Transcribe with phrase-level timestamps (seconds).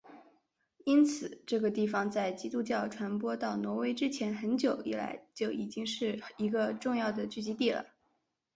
[0.83, 7.85] 因此这个地方在基督教传播到挪威之前很久以来就已经是一个重要的聚集地了。